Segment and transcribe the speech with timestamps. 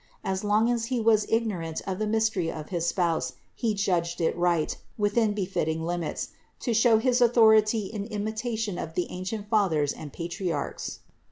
[0.23, 4.35] As long as he was ignorant of the mystery of his Spouse he judged it
[4.35, 6.29] right, within befitting limits,
[6.61, 11.01] to show his authority in imitation of the ancient Fathers and Patri archs.